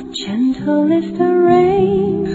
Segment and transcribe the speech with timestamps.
[0.00, 2.28] Gentle is the rain.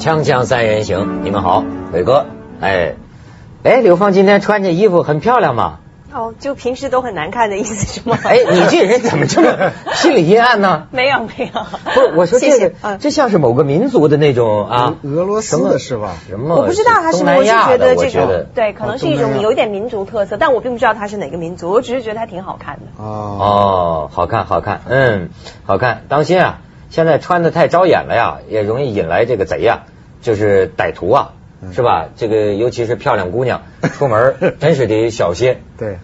[0.00, 2.26] 锵锵三人行，你们好，伟哥，
[2.60, 2.94] 哎，
[3.62, 5.78] 哎，刘芳今天穿这衣服很漂亮嘛？
[6.16, 8.18] 哦，就平时都很难看的意思是吗？
[8.24, 10.88] 哎，你这人怎么这么 心理阴暗呢？
[10.90, 16.14] 没有没有，不是，我说这个，谢谢嗯这像是某个民族的那种啊，俄罗斯的是吧？
[16.28, 16.56] 什么？
[16.56, 23.02] 我不知道他是东什么，我是觉得这个得对，可能是一种有一点民族特色，但我并不知道他是哪个民族，我只是觉得他挺好看的。
[23.02, 25.28] 哦，哦，好看，好看，嗯，
[25.64, 26.04] 好看。
[26.08, 26.60] 当心啊，
[26.90, 29.82] 现在穿的太招眼了呀，也容易引来这个贼呀，
[30.22, 32.06] 就是歹徒啊，嗯是吧？
[32.16, 35.56] 这个尤其是漂亮姑娘，出门 真是得小心。
[35.78, 35.98] 对，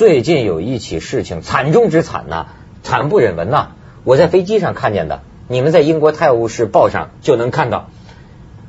[0.00, 2.46] 最近有一起事情，惨中之惨呐、
[2.82, 7.90] 惨不忍闻呐、我在飞机上看见的，你们在英国《泰晤士报》上就能看到。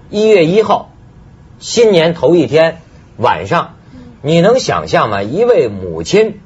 [0.09, 0.91] 一月一号，
[1.57, 2.79] 新年头一天
[3.15, 3.75] 晚上，
[4.21, 5.23] 你能想象吗？
[5.23, 6.41] 一位母亲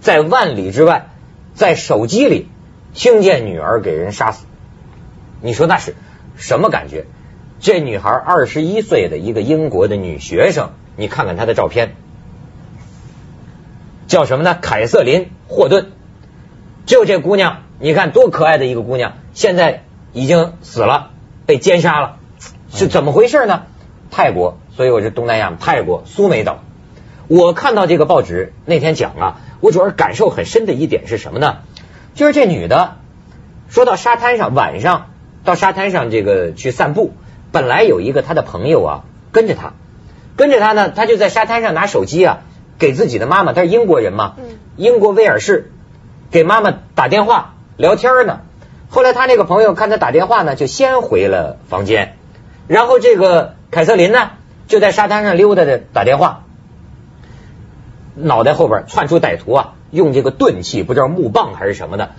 [0.00, 1.08] 在万里之外，
[1.52, 2.48] 在手机里
[2.94, 4.46] 听见女儿给人杀死，
[5.42, 5.94] 你说那是
[6.36, 7.04] 什么感觉？
[7.60, 11.96] 这女孩二十一岁的一个英国的女学生，你看看她的照片，
[14.06, 14.56] 叫什么呢？
[14.60, 15.92] 凯瑟琳·霍顿。
[16.86, 21.10] 就这姑娘，你看多可爱的一个姑娘，现在已经死了，
[21.46, 22.16] 被奸杀了，
[22.72, 23.62] 是怎么回事呢？
[24.10, 26.60] 泰国，所以我是东南亚泰国苏梅岛。
[27.26, 31.58] 我看到这个报纸那天讲啊，我主要是感受很深的一点是什么呢？
[32.14, 32.98] 就是这女的
[33.68, 35.10] 说到沙滩上，晚上
[35.44, 37.12] 到沙滩上这个去散步，
[37.50, 39.72] 本来有一个她的朋友啊跟着她，
[40.36, 42.44] 跟着她呢，她就在沙滩上拿手机啊
[42.78, 44.44] 给自己的妈妈，她是英国人嘛，嗯
[44.76, 45.72] 英国威尔士
[46.30, 48.40] 给妈妈打电话聊天呢。
[48.88, 52.16] 后来他那个朋友看他打电话呢，就先回了房间，
[52.68, 54.30] 然后这个凯瑟琳呢
[54.68, 56.44] 就在沙滩上溜达着打电话，
[58.14, 62.10] 脑袋后边窜出歹徒啊，用这个钝器，不知道木棒还是什么的，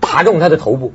[0.00, 0.92] 打中他的头部，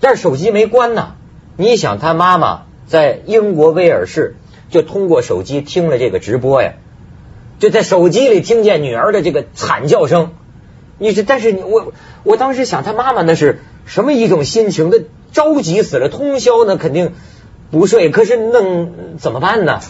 [0.00, 1.14] 但是手机没关呢。
[1.56, 4.36] 你想他妈妈在英国威尔士
[4.68, 6.74] 就通过手机听了这个直播呀，
[7.58, 10.32] 就在手机里听见女儿的这个惨叫声。
[10.98, 14.90] 你是，但是你我我当时想，他妈妈那是什么一种心情？
[14.90, 14.98] 那
[15.32, 17.12] 着急死了，通宵呢肯定
[17.70, 19.80] 不睡，可是弄怎么办呢？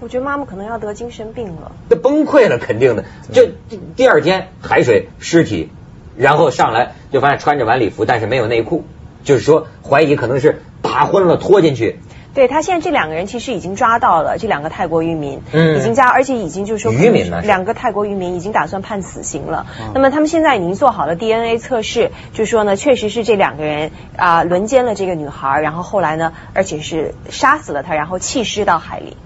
[0.00, 1.72] 我觉得妈妈可能要得精神病了。
[1.88, 3.04] 那崩溃了，肯定的。
[3.32, 5.70] 就第第二天海水尸体，
[6.16, 8.84] 然后上来就发现穿着晚礼服，但是没有内裤，
[9.24, 11.98] 就是说怀疑可能是打昏了拖进去。
[12.36, 19.66] 对他现在这两个人其实已经抓到了，这两个泰国渔民，嗯已经加，而且已经就是说渔民呢两个泰国渔民已经打算判死刑了。
[19.80, 29.16] 嗯那么他们现在已经做好了 DNA 测试，就是说呢，确实是这两个人啊、轮奸了这个女孩，然后后来呢，而且是杀死了她，然后弃尸到海里。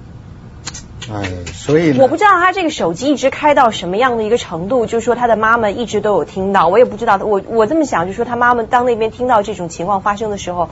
[1.13, 7.17] 哎，所以我不知道他这个手机一直开到什么样的一个程度，就是说他的妈妈一直都有听到，我也不知道。
[7.17, 10.69] 我我这么想，就是说他妈妈当那边听到这种情况发生的时候，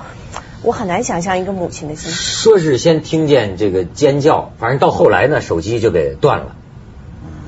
[0.63, 2.21] 我很难想象一个母亲的心情。
[2.21, 6.57] 说是先听见这个尖叫，反正到后来呢，手机就给断了。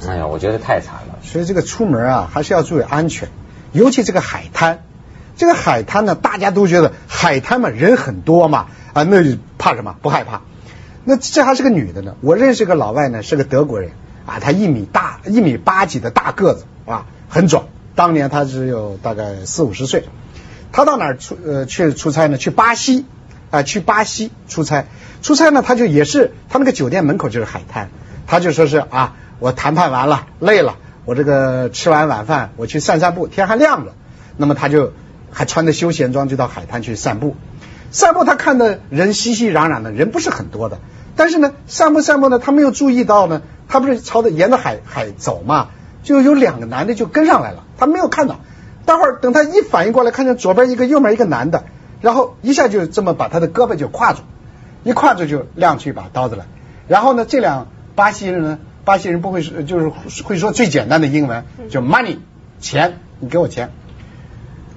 [0.07, 1.19] 哎呀，我觉得太惨了。
[1.23, 3.29] 所以这个出门啊，还是要注意安全，
[3.73, 4.85] 尤其这个海滩。
[5.37, 9.97] 这个海滩呢，大家都觉得海滩嘛，人很多嘛，啊，那就怕什么？
[10.01, 10.43] 不害怕。
[11.05, 12.15] 那这还是个女的呢。
[12.21, 13.91] 我认识个老外呢，是个德国人
[14.25, 17.65] 啊，他一米大，一米八几的大个子啊，很壮。
[17.97, 20.05] 当年他只有大概四五十岁。
[20.73, 22.37] 他到哪儿出呃去出差呢？
[22.37, 23.07] 去巴西
[23.51, 24.87] 啊、去巴西出差。
[25.23, 27.91] 出差呢，他就也是他那个酒店门口就是海滩，
[28.27, 33.93] 他就说是啊，我谈判完了，累了，我这个吃完晚饭，我去散散步，天还亮了。
[34.37, 34.93] 那么他就
[35.31, 37.37] 还穿着休闲装就到海滩去散步。
[37.91, 40.79] 散步他看的人熙熙攘攘的，人不是很多的。
[41.17, 45.71] 但是呢，散步散步呢，他没有注意到呢，他不是朝着沿着海海走嘛，
[46.03, 48.41] 就有两个男的就跟上来了，他没有看到。
[48.91, 51.63] 待会儿等他一反应过来，看见左边一个，右边一个男的，
[52.01, 54.23] 然后一下就这么把他的胳膊就挎住，
[54.83, 56.47] 一挎住就亮出一把刀子来。
[56.89, 59.93] 然后呢，这两巴西人呢，巴西人不会说，就是
[60.25, 62.19] 会说最简单的英文，就 money
[62.59, 63.71] 钱，你给我钱。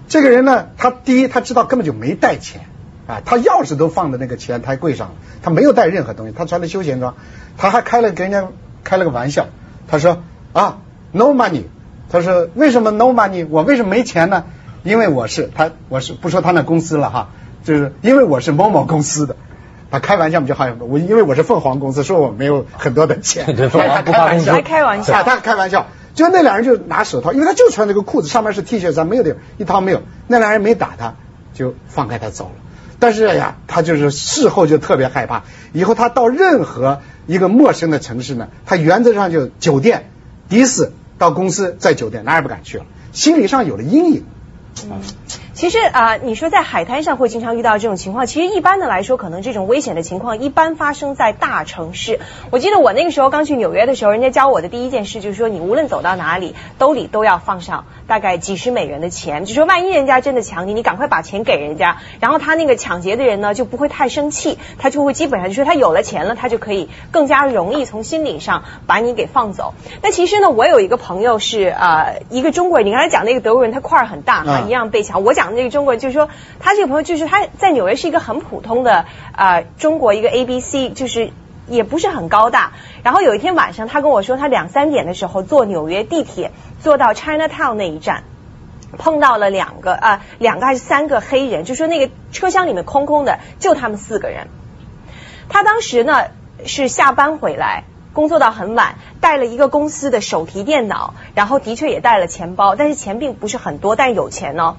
[0.07, 2.65] 这个人呢，他第一他知道根本就没带钱
[3.07, 7.15] 啊，他钥匙都放在那个前台柜上了，他没有带任何东西，他穿的休闲装，
[7.57, 8.47] 他还开了跟人家
[8.83, 9.47] 开了个玩笑，
[9.87, 10.21] 他说
[10.51, 10.81] 啊
[11.11, 11.63] no money，
[12.09, 13.47] 他说为什么 no money？
[13.49, 14.45] 我为什么没钱呢？
[14.83, 17.29] 因为我是他我是不说他那公司了哈，
[17.63, 19.35] 就是因为我是某某公司的。
[19.91, 25.85] 他开玩笑嘛，就好像我因为我是凤凰公司，说我没有很多的钱， 对凤凰不发工资开玩笑啊他开玩笑。
[26.15, 30.03] 就那俩人就拿手套，因为他就穿这个裤子，上面是 T 恤衫，没有的一套没有。
[30.27, 31.15] 那俩人没打他，
[31.53, 32.51] 就放开他走了。
[32.99, 40.09] 但是哎呀，他就是事后就特别害怕，以后他到任何一个陌生的城市呢，他原则上就酒店、
[40.49, 40.91] 的士
[41.23, 44.25] 到公司在酒店哪也不敢去了，心理上有了阴影。
[44.89, 44.99] 嗯，
[45.53, 52.19] 其实啊、你说在海滩上会经常遇到这种情况，其实一般的来说，可能这种危险的情况一般发生在大城市。
[52.49, 69.75] 我记得我那个时候刚去纽约的时候，人家教我的第一件事就是说，你无论走到哪里，兜里都要放上大概几十美元的钱，就说万一人家真的抢你，你赶快把钱给人家，然后他那个抢劫的人呢就不会太生气，他就会基本上就说他有了钱了，他就可以更加容易从心理上把你给放走。
[70.01, 75.23] 那其实呢，我有一个朋友是呃一个中国人，你刚才讲那个德国人，他块儿很大哈，嗯一样被抢。
[75.23, 76.29] 我讲讲那个中国人就是说，
[76.59, 79.05] 他这个朋友就是他在纽约是一个很普通的
[79.35, 81.31] 呃中国一个 A B C，就是。
[81.65, 82.73] 也不是很高大，
[83.03, 86.51] 然后有一天晚上，他跟我说，他两三点的时候坐纽约地铁，
[86.81, 88.25] 坐到 Chinatown 那一站，
[88.97, 94.47] 碰到了两个啊、两个还是三个黑人，就说那个车厢里面空空的，就他们四个人。
[95.47, 96.25] 他当时呢
[96.65, 104.75] 是下班回来，工作到很晚，带了一个公司的手提电脑，然后的确也带了钱包，但是钱并不是很多，但是有钱哦。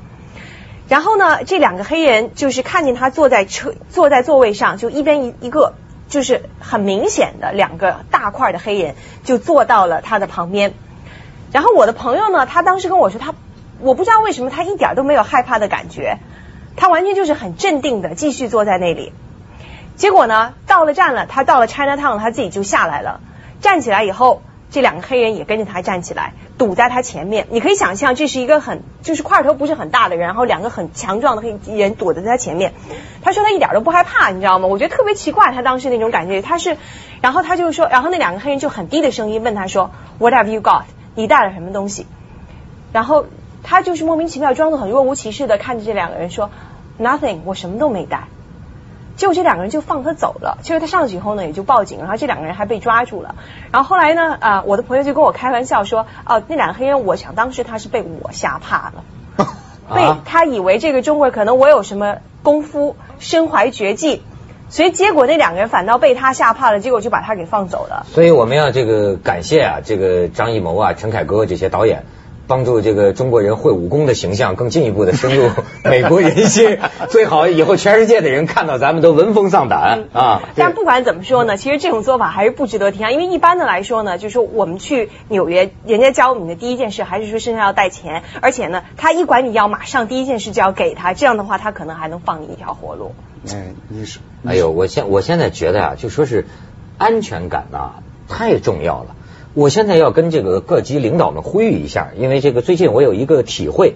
[0.88, 5.74] 然后呢，这两个黑人就是看见他坐在车坐在座位上，就一边一一个，
[6.08, 10.74] 就是很明显的两个大块的黑人就坐到了他的旁边。
[11.52, 13.34] 然后我的朋友呢，他当时跟我说，他
[13.80, 16.18] 我不知道为什么他一点都没有害怕的感觉，
[16.76, 19.12] 他完全就是很镇定的继续坐在那里。
[19.96, 23.20] 结果呢，到了站了，他到了 Chinatown，他自己就下来了。
[23.60, 24.42] 站起来以后，
[24.74, 27.46] 这两个黑人也跟着他站起来，堵在他前面。
[27.50, 32.72] 你可以想象，这是一个很就是块头不是很大的人，然后两个很强壮的黑人躲在他前面。
[33.22, 34.66] 他说他一点都不害怕，你知道吗？
[34.66, 36.76] 我觉得特别奇怪，他当时那种感觉，他是，
[37.20, 40.86] 然后他就说，然后那两个黑人就很低的声音问他说，What have you got？
[41.14, 42.08] 你带了什么东西？
[42.92, 43.26] 然后
[43.62, 46.50] 他就是莫名其妙装作很若无其事的看着这两个人说
[46.98, 48.24] ，Nothing，我什么都没带。
[49.16, 50.58] 结果这两个人就放他走了。
[50.62, 53.34] 结果他上去以后呢，也就报警，然后这两个人还被抓住了。
[53.72, 59.04] 然后后来呢，啊、我的朋友就跟我开玩笑说，哦、那两个黑人，我想当时他是被我吓怕了，
[59.94, 64.22] 被啊他以为这个中国人可能我有什么功夫，身怀绝技，
[64.68, 68.06] 所以结果那两个人反倒被他吓怕了，结果就把他给放走了。
[68.08, 72.04] 所以我们要这个感谢啊，这个张艺谋啊、陈凯歌这些导演。
[72.46, 75.50] 帮助这个中国人会武功的形象更进一步的深入
[75.84, 80.42] 美国人心， 最好以后全世界的人看到咱们都闻风丧胆啊！
[80.56, 93.14] 但不管怎么说呢，其实这种做法还是不值得提倡，因为一般的来说呢，就是说我们去纽约，人家教我们的第一件事还是说身上要带钱，而且呢，他一管你要，马上第一件事就要给他，这样的话他可能还能放你一条活路。
[93.52, 96.46] 哎，你说，哎呦，我现我现在觉得啊，就说是
[96.98, 99.16] 安全感呐、太重要了。
[99.54, 103.94] 我现在要跟这个各级领导们呼吁一下，因为这个最近我有一个体会，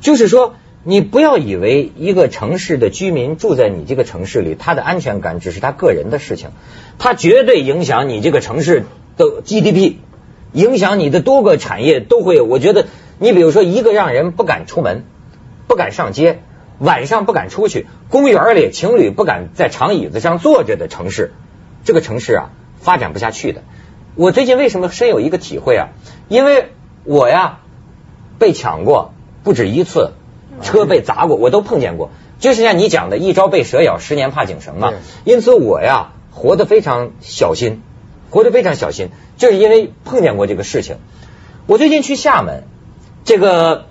[0.00, 6.50] 就是说你不要以为一个城市的居民住在你这个城市里，他的安全感只是他个人的事情，
[6.98, 8.84] 他绝对影响你这个城市
[9.16, 9.98] 的 GDP，
[10.52, 12.40] 影响你的多个产业都会。
[12.40, 12.86] 我觉得
[13.20, 15.04] 你比如说一个让人不敢出门，
[15.68, 16.40] 不敢上街，
[16.80, 21.30] 晚上不敢出去，公园里情侣不敢在长椅子上坐着的城市，
[21.84, 22.50] 这个城市啊
[22.80, 23.62] 发展不下去的。
[24.14, 25.88] 我最近为什么深有一个体会啊？
[26.28, 26.70] 因为
[27.04, 27.60] 我呀
[28.38, 30.12] 被抢过不止一次，
[30.62, 32.10] 车被砸过，我都碰见过。
[32.38, 34.92] 就是像你讲的，一朝被蛇咬，十年怕井绳嘛。
[35.24, 37.82] 因此我呀活得非常小心，
[38.30, 40.96] 活得非常小心，就是因为碰见过这个事情。
[41.66, 42.64] 我最近去厦门，
[43.24, 43.86] 这个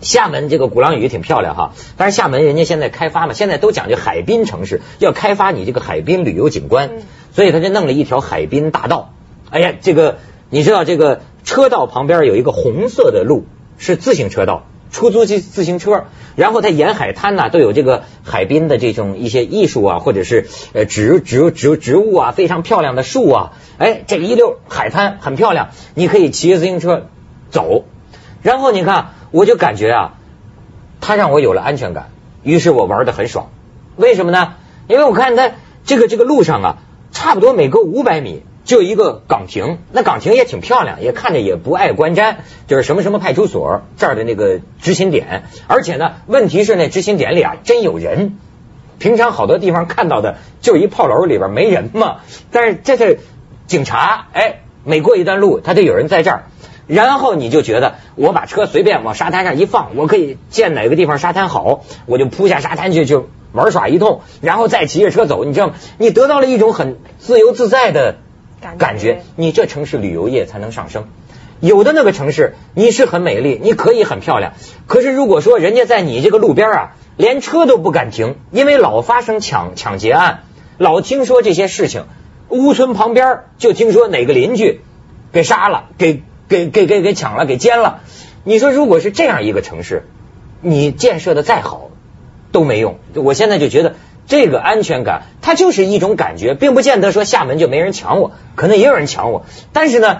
[0.00, 9.12] 厦门这个鼓浪屿挺漂亮哈，但是厦门人家现在开发嘛，现在都讲究海滨城市，要开发你这个海滨旅游景观，嗯所以他就弄了一条海滨大道。
[9.50, 10.18] 哎呀，这个
[10.48, 13.46] 你知道这个车道旁边有一个红色的路
[13.78, 16.04] 是自行车道，出租机自行车，
[16.36, 27.06] 然后它沿海滩呐、都有这个海滨的这种一些艺术啊，或者是呃植植植植物啊，非常漂亮的树啊，哎，这一溜海滩很漂亮，你可以骑着自行车
[27.50, 27.84] 走，
[28.42, 30.14] 然后你看，我就感觉啊，
[31.00, 32.10] 它让我有了安全感，
[32.42, 33.50] 于是我玩的很爽。
[33.96, 34.54] 为什么呢？
[34.88, 35.52] 因为我看它
[35.84, 36.76] 这个这个路上啊，
[37.20, 42.36] 差不多每隔五百米就有一个岗亭，那岗亭也挺漂亮，也看着也不碍观瞻，
[42.66, 48.38] 就是什么什么派出所这儿的那个执勤点，而且呢，问题是那执勤点里啊真有人。
[48.98, 52.20] 平常好多地方看到的就一炮楼里边没人嘛，
[52.52, 53.20] 但是这是
[53.66, 56.44] 警察，哎，每过一段路他就有人在这儿，
[56.86, 65.74] 然后你就觉得我把车随便往沙滩上一放，我可以见哪个地方沙滩好，我就扑下沙滩去就玩耍一通，然后再骑着车走，你知道吗？
[65.98, 68.16] 你得到了一种很自由自在的
[68.60, 71.06] 感觉感觉，你这城市旅游业才能上升。
[71.60, 74.54] 有的那个城市你是很美丽，你可以很漂亮，
[74.86, 80.44] 可是如果说人家在你这个路边啊，连车都不敢停，因为老发生抢抢劫案，
[80.78, 82.04] 老听说这些事情，
[82.48, 84.80] 屋村旁边就听说哪个邻居
[85.32, 88.00] 给杀了，给给给给给抢了，给奸了。
[88.42, 90.08] 你说如果是这样一个城市，
[90.62, 91.89] 你建设的再好
[92.52, 92.98] 都没用。
[93.14, 93.94] 我现在就觉得
[94.26, 99.44] 这个安全感，它就是一种感觉，并不见得说厦门就没人抢我，可能也有人抢我。
[99.72, 100.18] 但是呢，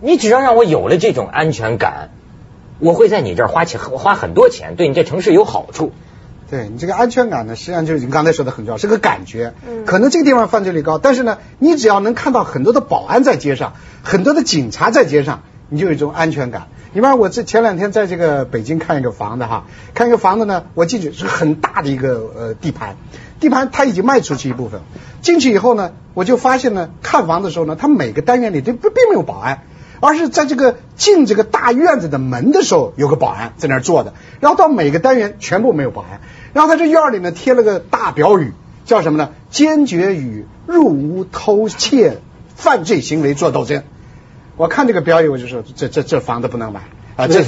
[0.00, 2.10] 你只要让我有了这种安全感，
[2.78, 5.92] 我会在你这儿花钱花很多钱，对你这城市有好处。
[6.50, 9.54] 对你这个安全感呢，实际上就是你刚才说的很重要，是个感觉。
[9.66, 16.68] 嗯可能这个地方犯罪率高，但是呢，你只要能看到很多的保安在街上，很多的警察在街上，你就有一种安全感。
[16.94, 22.96] 你比方我这前两天在这个北京看一个房子哈，看一个房子呢，我进去是很大的一个呃地盘，
[23.40, 24.80] 地盘它已经卖出去一部分，
[25.20, 29.62] 进去以后呢，我就发现呢，看房的时候呢，它每个单元里都不并没有保安。
[30.00, 36.20] 而是在这个进这个大院子的门的时候，有个保安在那儿坐的，然后到每个单元全部没有保安，
[36.52, 38.52] 然后他这院里呢贴了个大标语，
[38.84, 39.30] 叫什么呢？
[39.50, 42.18] 坚决与入屋偷窃
[42.54, 43.82] 犯罪行为作斗争。
[44.56, 46.82] 我看这个标语，我就说这这这房子不能买
[47.16, 47.26] 啊！
[47.26, 47.42] 这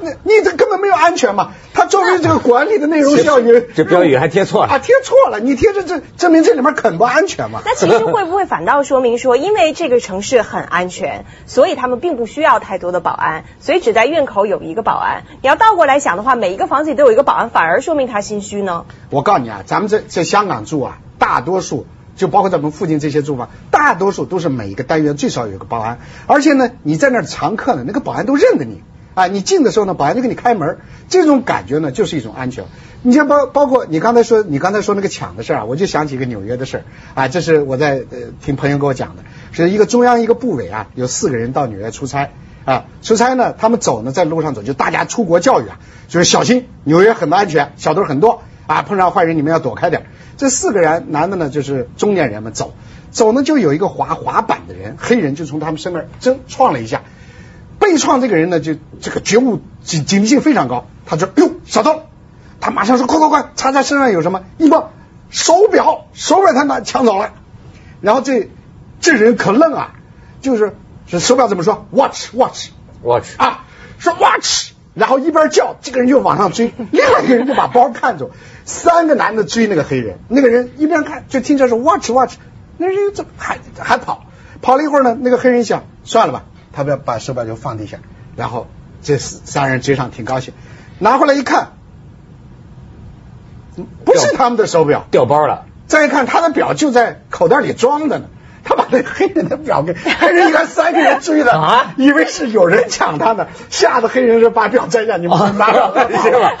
[0.00, 1.52] 那你这根本没有安全嘛？
[1.74, 7.62] 他作为这个管理的内容是要有这标语还贴错了啊，贴错了，你贴这这证明这里面肯不安全嘛？
[7.64, 15.24] 那其实会不会反倒说明说，因为这个城市很安全，所以他们并不需要太多的保安，所以只在院口有一个保安。
[15.42, 18.86] 你要倒过来想的话，每一个房子里都有一个保安，反而说明他心虚呢？
[19.10, 21.86] 我告诉你啊，咱们在在香港住啊，大多数
[22.22, 25.98] 就包括咱们附近这些住房，大多数都是每一个单元最少有一个保安，
[26.28, 28.80] 而且呢，你在那儿常客呢，那个保安都认得你。
[29.14, 32.64] 啊，你进的时候呢，保安就给你开门，这种感觉呢，就是一种安全。
[33.02, 42.30] 你像包包括你刚才说，你刚才说那个抢的事儿啊，我就想起一个纽约的事儿啊，这是我在呃听朋友给我讲的，是一个中央一个部委啊，有四个人到纽约出差
[42.64, 50.06] 啊，出差呢，他们走呢，在路上走，就大家出国教育啊，就是小心，纽约很不安全，小偷很多啊，碰上坏人你们要躲开点。
[50.36, 52.74] 这四个人男的呢，就是中年人们走
[53.10, 57.02] 走呢，就有一个滑滑板的人，黑人就从他们身边真撞了一下。
[57.78, 62.02] 被撞这个人呢，就这个觉悟警警惕性非常高，他说：“哟，小偷！”
[62.60, 64.90] 他马上说：“快快快，查查身上有什么。”一摸
[65.30, 67.32] 手表，手表他拿抢走了。
[68.00, 68.50] 然后这
[69.00, 69.94] 这人可愣啊，
[70.40, 70.76] 就是
[71.06, 72.68] 这手表怎么说？watch watch
[73.02, 73.64] watch，啊，
[73.98, 78.30] 说 watch，然后一边叫，这个人就往上追， 另外一个人就把包看走，
[78.64, 82.34] 三个男的追那个黑人，那个人一边看就听着说 watch watch，
[82.78, 84.26] 那人怎么还还跑？
[84.60, 87.98] 跑了一会儿呢，那个黑人想算了吧，他把把手表就放地下，
[88.36, 88.66] 然后
[89.02, 90.54] 这三人追上挺高兴，
[90.98, 91.72] 拿回来一看，
[94.04, 95.66] 不是他们的手表，掉包了。
[95.86, 98.26] 再一看他的表就在口袋里装着呢。
[98.64, 105.92] 他把那黑人的表给黑人，一看三个人追的啊以为是有人抢他呢，吓得黑人说把表摘下，你们拿着
[106.22, 106.54] 是吧？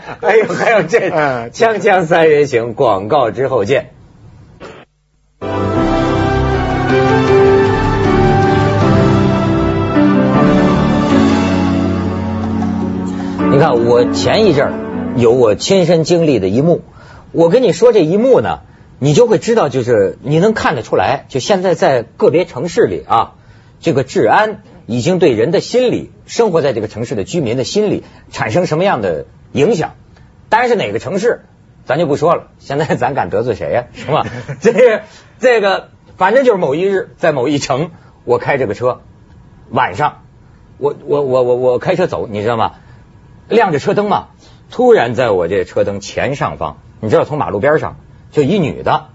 [0.22, 3.90] 还有还有这哎锵锵三人行，广告之后见。
[13.50, 14.72] 你看，我前一阵儿
[15.16, 16.82] 有我亲身经历的一幕，
[17.32, 18.60] 我跟你说这一幕呢，
[19.04, 23.32] 你就会知道，就是你能看得出来，就现在在个别城市里啊，
[23.80, 29.94] 这个治安已经对人的心理，生活在这个城市的居民的心理产生什么样的影响。
[30.48, 31.40] 当然是哪个城市，
[31.84, 32.50] 咱就不说了。
[32.60, 34.24] 现在咱敢得罪谁呀、是吧？
[34.62, 35.02] 这个
[35.40, 37.90] 这个，反正就是某一日，在某一城，
[38.24, 39.00] 我开这个车，
[39.68, 40.22] 晚上，
[40.78, 42.74] 我我我我我开车走，你知道吗？
[43.48, 44.28] 亮着车灯嘛，
[44.70, 47.96] 突然在我这车灯前上方，你知道从马路边上
[48.32, 49.10] 就一女的，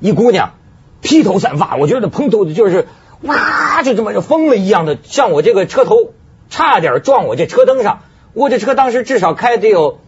[0.00, 0.54] 一姑娘，
[1.00, 2.88] 披头散发，我觉得蓬头就是
[3.20, 6.14] 哇，就这么就疯了一样的，向我这个车头
[6.48, 8.00] 差点撞我这车灯上。
[8.32, 9.98] 我这车当时至少开得有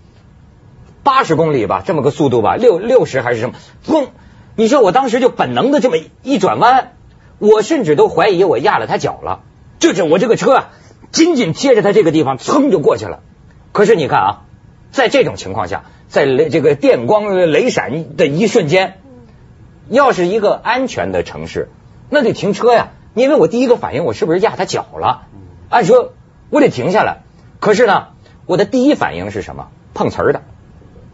[1.02, 3.54] 八十公里吧，这么个速度吧，六六十还是什么？
[3.86, 4.08] 砰！
[4.54, 6.92] 你说我当时就本能的这么一转弯，
[7.38, 9.40] 我甚至都怀疑我压了他脚了。
[9.78, 10.68] 就是我这个车啊，
[11.10, 13.20] 紧紧贴着他这个地方，噌就过去了。
[13.72, 14.42] 可是你看啊，
[14.92, 18.98] 在这种情况下，在雷这个电光雷闪的一瞬间，
[19.88, 21.70] 要是一个安全的城市，
[22.10, 25.22] 那得停车呀，因为我第一个反应我是不是压他脚了？
[25.70, 26.12] 按说
[26.50, 27.22] 我得停下来，
[27.60, 28.08] 可是呢，
[28.44, 29.68] 我的第一反应是什么？
[29.94, 30.42] 碰瓷儿的，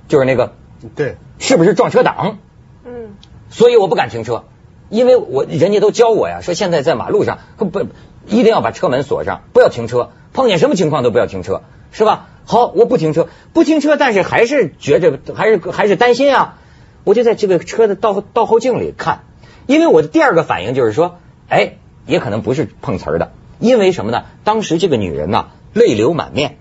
[0.09, 0.55] 就是那个
[0.97, 2.39] 对，是不是撞车党？
[2.85, 3.15] 嗯，
[3.51, 4.47] 所以我不敢停车，
[4.89, 7.87] 因为我人家都教我呀，说现在在马路上不不
[8.27, 11.63] 一定要把车门锁上，不要停车，碰见什么情况都不要停车，
[11.93, 12.27] 是吧？
[12.51, 16.57] 好，我不停车，不停车，但是还是觉着还是还是担心啊，
[17.05, 19.25] 我就在这个车的倒倒后镜里看，
[19.67, 21.19] 因为我的第二个反应就是说，
[21.51, 21.75] 哎，
[22.07, 24.25] 也可能不是碰瓷儿的，因为什么呢？
[24.45, 26.57] 当时这个女人呐，泪流满面，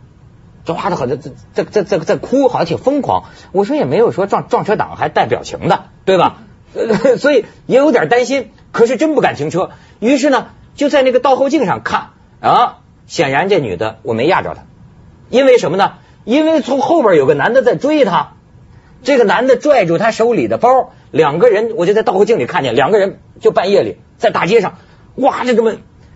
[0.66, 3.24] 抓的好像在在在在在哭，好像挺疯狂。
[3.54, 6.42] 我说也没有说撞撞车党还带表情的，对吧？
[6.74, 9.70] 呃 所以也有点担心，可是真不敢停车。
[10.02, 12.10] 于是呢，就在那个倒后镜上看
[12.42, 14.64] 啊，显然这女的我没压着她，
[15.30, 15.94] 因为什么呢？
[16.26, 18.34] 因为从后边有个男的在追她，
[19.02, 24.76] 这个男的拽住她手里的包，两个人我就在倒后镜里看见两个人就半夜里在大街上，
[25.16, 25.76] 哇，就这么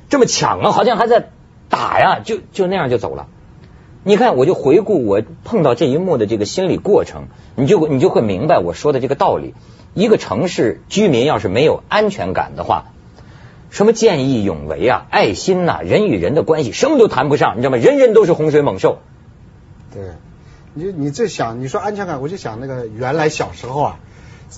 [0.10, 1.30] 这么抢啊，好像还在
[1.70, 3.27] 打呀，就就那样就走了。
[4.03, 9.53] 你看，我就回顾我碰到这一幕的这个心理过程，你就你就会明白我说的这个道理。
[9.94, 12.94] 一个城市居民要是没有安全感的话，
[13.72, 17.78] 什么见义勇为啊、爱心呐、人与人的关系，什么都谈不上，你知道吗？
[17.78, 19.00] 人人都是洪水猛兽。
[19.94, 20.04] 对，
[20.74, 24.00] 你你这想，你说安全感，我就想那个原来小时候啊，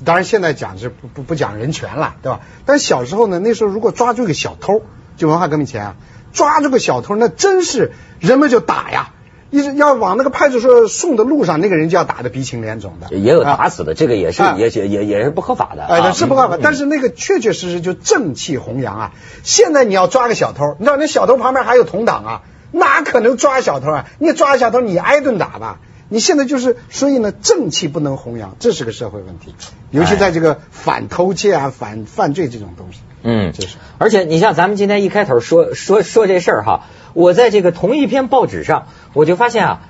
[0.03, 2.41] 当然现在讲是不不不讲人权了，对吧？
[2.65, 4.81] 但小时候呢，那时候如果抓住一个小偷，
[5.15, 5.95] 就文化革命前啊，
[6.33, 9.13] 抓住个小偷，那真是人们就打呀，
[9.53, 15.83] 一直要往那个派出所送的路上，那个人就要打得鼻青脸肿的，也有啊打死的，这个也是啊也也也也是不合法的。
[15.83, 19.11] 哎，啊是不合法，嗯但是那个确确实实就正气弘扬啊！
[19.43, 22.41] 现在你要抓个小偷，你知道那小偷旁边还有同党啊，
[22.71, 24.05] 哪可能抓小偷啊？
[24.17, 25.77] 你抓小偷，你挨顿打吧。
[26.13, 29.55] 你现在就是，所以呢，正气不能弘扬，这是个社会问题，
[29.89, 32.99] 尤其在这个反偷窃啊、反犯罪这种东西。
[33.23, 33.77] 嗯，就是。
[33.97, 39.81] 而且你像咱们今天一开头说说说这事儿哈，我在这个同一篇报纸上，我就发现啊，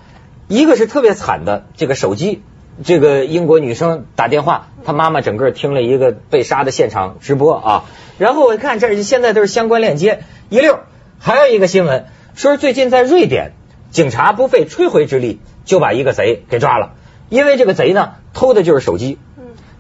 [0.48, 2.42] 一个是特别惨的这个手机，
[2.86, 7.84] 这个英国女生打电话，她妈妈整个听了一个被杀的现场直播啊，
[8.18, 10.80] 然后我一看这儿现在都是相关链接一溜，
[11.20, 13.52] 还有一个新闻说是最近在瑞典，
[13.92, 16.94] 警察不费吹灰之力就把一个贼给抓了，
[17.30, 19.18] 因为这个贼呢偷的就是手机，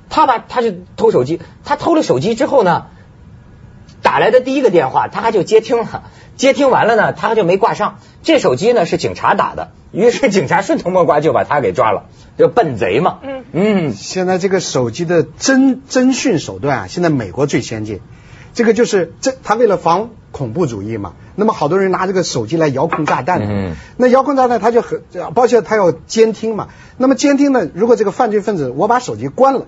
[0.09, 2.87] 他把他就偷手机，他偷了手机之后呢。
[4.03, 6.03] 打来的第一个电话，他还就接听了，
[6.35, 7.99] 接听完了呢，他就没挂上。
[8.21, 13.19] 这手机呢是警察打的，于是警察顺藤摸瓜就把他给抓了，就笨贼嘛。
[13.23, 18.01] 嗯嗯，现在这个手机的侦侦讯手段啊，现在美国最先进。
[18.53, 23.45] 这个就是这，他为了防恐怖主义嘛，那么好多人拿这个手机来遥控炸弹的。
[23.47, 25.01] 嗯那遥控炸弹他就很，
[25.33, 26.69] 包括他要监听嘛。
[26.97, 29.65] 那么监听呢，如果这个犯罪分子我把手机关了，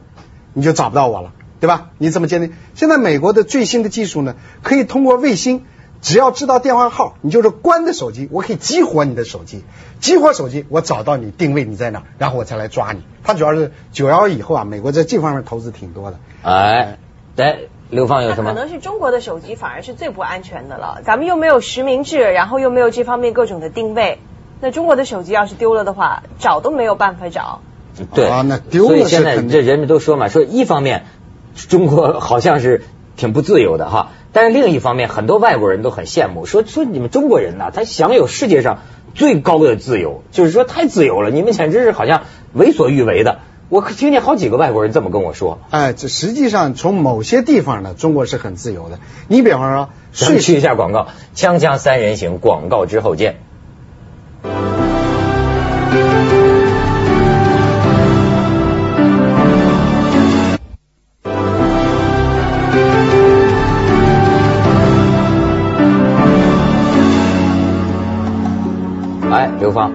[0.53, 1.89] 你就找不到我了，对吧？
[1.97, 2.53] 你怎么监听？
[2.73, 5.65] 现在美国的最新的技术呢，可以通过卫星。
[6.01, 9.63] 只要知道电话号，你就是关的手机，我可以激活你的手机，
[9.99, 13.01] 激活手机，我找到你定位你在哪，然后我才来抓你。
[13.23, 16.19] 它主要是九幺以后啊，美国在这方面投资挺多的。
[16.43, 16.99] 哎，
[17.37, 17.57] 来，
[17.89, 18.51] 刘芳有什么？
[18.51, 24.19] 那可能是中国的手机反而是最不安全的了，咱们又没有实名制，然后又没有这方面各种的定位，
[24.59, 27.61] 那中国的手机要是丢了的话，找都没有办法找。
[28.13, 31.05] 对啊那丢了所以现在这人们都说嘛，说一方面
[31.69, 32.83] 中国好像是
[33.15, 38.79] 挺不自由的哈，但是另一方面很多外国人都很羡慕，说说你们中国人呐、他享有世界上
[39.13, 43.39] 最高的自由，就是说太自由了，你们简直是好像为所欲为的。
[43.67, 45.59] 我可听见好几个外国人这么跟我说。
[45.71, 48.99] 哎，这实际上从某些地方呢，中国是很自由的。
[49.27, 53.37] 你比方说，咱们税去一下广告，锵锵三人行，广告之后见。
[69.31, 69.91] 哎，刘芳，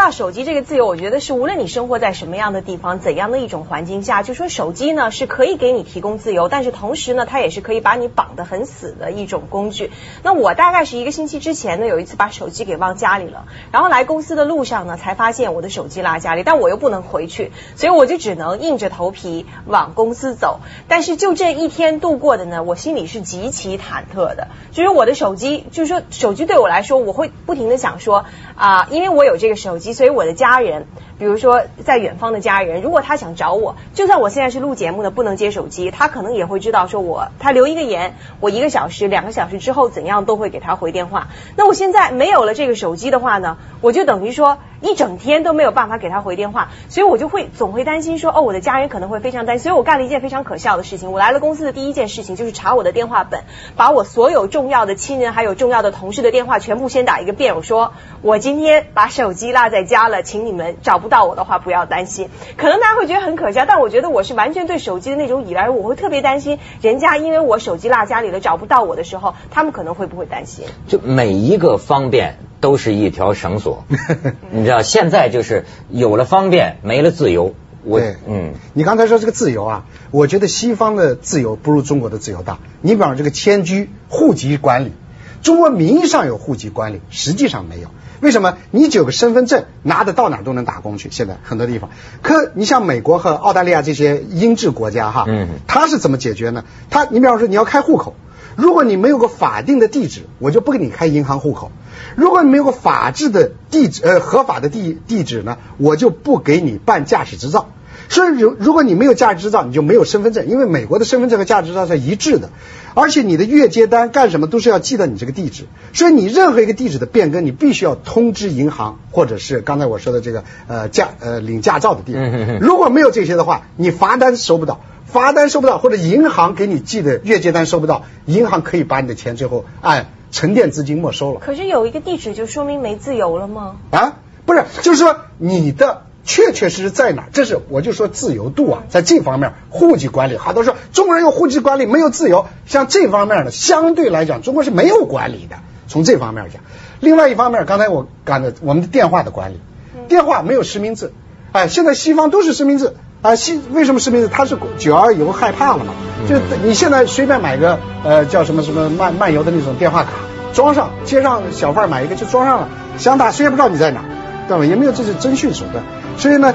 [0.00, 9.90] 到手机这个自由，我觉得是无论你生活在什么样的地方，怎样的一种环境下，就说手机呢是可以给你提供自由，但是同时呢，它也是可以把你绑得很死的一种工具。
[10.22, 20.60] 那我大概是一个星期之前呢，有一次把手机给忘家里了，然后来公司的路上呢，才发现我的手机落家里，但我又不能回去，所以我就只能硬着头皮往公司走。
[20.88, 28.24] 但是就这一天度过的呢，我心里是极其忐忑的，就是我的手机，就是说手机对我来说，我会不停的想说
[28.56, 30.86] 啊、因为我有这个手机，所以我的家人，
[31.18, 41.28] 比如说在远方的家人，如果他想找我，就算我现在是录节目的不能接手机，他可能也会知道说我他留一个言，我一个小时、两个小时之后怎样都会给他回电话。
[41.56, 51.12] 那我现在没有了这个手机的话呢，我就等于说一整天都没有办法给他回电话，所以我就会总会担心说哦，我的家人可能会非常担心，所以我干了一件非常可笑的事情。
[51.12, 53.44] 我来了公司的第一件事情就是查我的电话本，
[53.76, 57.56] 把我所有重要的亲人还有重要的同事的电话全部先打一个遍。
[57.56, 62.28] 我说我今天把手机落在家了，请你们找不到我的话不要担心。
[62.56, 70.64] 可能大家会觉得很可笑，但我觉得我是完全对手机的那种依赖，我会特别担心人家因为我手机落家里了找不到我的时候，他们可能会不会担心？
[70.86, 73.84] 就每一个方便都是一条绳索，
[74.50, 77.54] 你知道，现在就是有了方便，没了自由。
[77.82, 82.58] 我对，嗯，你刚才说这个自由啊，我觉得西方的自由不如中国的自由大。
[82.82, 84.92] 你比方这个迁居、户籍管理，
[85.40, 87.88] 中国名义上有户籍管理，实际上没有。
[88.20, 88.58] 为什么？
[88.70, 91.08] 你只有个身份证，拿得到哪儿都能打工去。
[91.10, 91.90] 现在很多地方，
[92.22, 96.64] 可你像美国和澳大利亚这些英制国家哈，嗯它是怎么解决呢？
[96.90, 98.14] 它，你比方说你要开户口，
[98.56, 101.70] 如果你没有个法定的地址，我就不给你开银行户口；
[102.14, 107.68] 如果你没有个法治的地址，呃，合法的地地址呢，我就不给你办驾驶执照。
[108.08, 112.50] 所以，如如果你没有驾驶执照，你就没有身份证，因为美国的身份证和驾驶执照是一致的，
[112.94, 122.58] 而且你的月接单干什么都是要记得你这个地址，所以你任何一个地址的变更，你必须要通知银行，或者是刚才我说的这个呃驾呃领驾照的地方。
[122.60, 131.40] 如果没有这些的话，你罚单收不到，罚单收不到，或者银行给你寄的月接单收不到，银行可以把你的钱最后按沉淀资金没收了。
[131.40, 133.76] 可是有一个地址就说明没自由了吗？
[133.90, 145.56] 啊，不是，就是说你的确确实实在哪儿，这是我就说自由度啊，在这方面户籍管理，好多说中国人有户籍管理没有自由，像这方面呢，相对来讲中国是没有管理的，
[145.88, 146.62] 从这方面讲。
[147.00, 149.60] 另外一方面，刚才我讲的我们的电话的管理，
[150.08, 151.12] 电话没有实名制，
[151.52, 152.94] 哎，现在西方都是实名制。
[153.22, 154.28] 啊，西为什么实名制？
[154.28, 155.92] 他是九二以后害怕了嘛？
[156.26, 160.10] 就你现在随便买个呃叫什么什么漫漫游的那种电话卡，
[160.54, 164.06] 装上，街上小贩买一个就装上了，想打谁也不知道你在哪儿，
[164.48, 164.64] 对吧？
[164.64, 165.84] 也没有这些征讯手段，
[166.20, 166.54] 所以呢，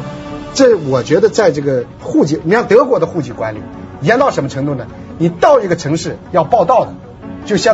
[0.54, 3.60] 这我觉得在这个户籍，你像德国的户籍管理
[4.02, 4.86] 严到什么程度呢？
[5.18, 6.94] 你到一个城市要报到的，
[7.46, 7.74] 就相